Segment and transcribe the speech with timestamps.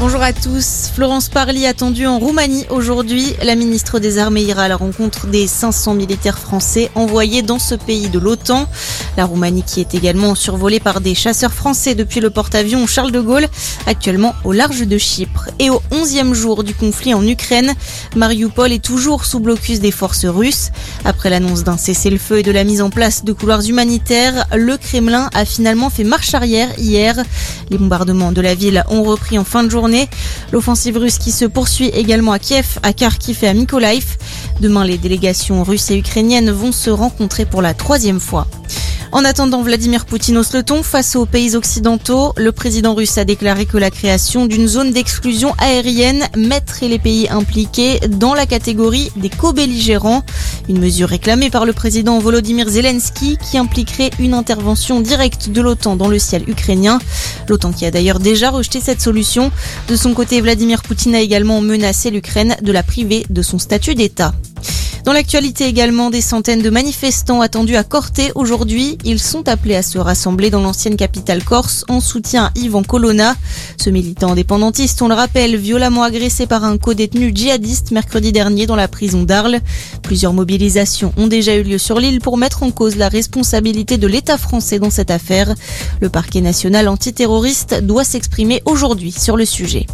[0.00, 0.90] Bonjour à tous.
[0.94, 3.34] Florence Parly attendue en Roumanie aujourd'hui.
[3.42, 7.74] La ministre des Armées ira à la rencontre des 500 militaires français envoyés dans ce
[7.74, 8.66] pays de l'OTAN.
[9.20, 13.20] La Roumanie qui est également survolée par des chasseurs français depuis le porte-avions Charles de
[13.20, 13.48] Gaulle,
[13.86, 15.50] actuellement au large de Chypre.
[15.58, 17.74] Et au 11e jour du conflit en Ukraine,
[18.16, 20.70] Mariupol est toujours sous blocus des forces russes.
[21.04, 25.28] Après l'annonce d'un cessez-le-feu et de la mise en place de couloirs humanitaires, le Kremlin
[25.34, 27.22] a finalement fait marche arrière hier.
[27.68, 30.08] Les bombardements de la ville ont repris en fin de journée
[30.50, 34.16] L'offensive russe qui se poursuit également à Kiev, à Kharkiv et à Mykolaiv.
[34.60, 38.46] Demain, les délégations russes et ukrainiennes vont se rencontrer pour la troisième fois.
[39.12, 42.32] En attendant, Vladimir Poutine hausse le ton face aux pays occidentaux.
[42.36, 47.28] Le président russe a déclaré que la création d'une zone d'exclusion aérienne mettrait les pays
[47.28, 50.22] impliqués dans la catégorie des co-belligérants.
[50.68, 55.96] Une mesure réclamée par le président Volodymyr Zelensky qui impliquerait une intervention directe de l'OTAN
[55.96, 57.00] dans le ciel ukrainien.
[57.48, 59.50] L'OTAN qui a d'ailleurs déjà rejeté cette solution.
[59.88, 63.96] De son côté, Vladimir Poutine a également menacé l'Ukraine de la priver de son statut
[63.96, 64.32] d'État.
[65.10, 68.96] Dans l'actualité également, des centaines de manifestants attendus à Corté aujourd'hui.
[69.04, 73.34] Ils sont appelés à se rassembler dans l'ancienne capitale corse en soutien à Yvan Colonna.
[73.76, 78.76] Ce militant indépendantiste, on le rappelle, violemment agressé par un co-détenu djihadiste mercredi dernier dans
[78.76, 79.58] la prison d'Arles.
[80.04, 84.06] Plusieurs mobilisations ont déjà eu lieu sur l'île pour mettre en cause la responsabilité de
[84.06, 85.56] l'État français dans cette affaire.
[86.00, 89.88] Le parquet national antiterroriste doit s'exprimer aujourd'hui sur le sujet.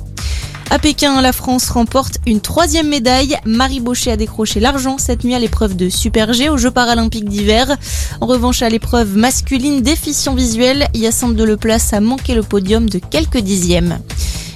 [0.69, 3.37] À Pékin, la France remporte une troisième médaille.
[3.45, 7.29] Marie Baucher a décroché l'argent cette nuit à l'épreuve de Super G aux Jeux paralympiques
[7.29, 7.77] d'hiver.
[8.21, 13.39] En revanche, à l'épreuve masculine déficient visuel, Yacinthe Deleplace a manqué le podium de quelques
[13.39, 14.01] dixièmes.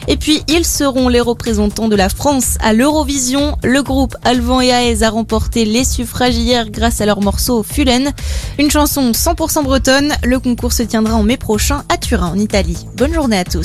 [0.08, 3.56] Et puis, ils seront les représentants de la France à l'Eurovision.
[3.62, 8.11] Le groupe Alvan et Aez a remporté les suffrages hier grâce à leur morceau Fulen.
[8.58, 10.12] Une chanson 100% bretonne.
[10.25, 12.86] Le concours se tiendra en mai prochain à Turin, en Italie.
[12.97, 13.58] Bonne journée à tous.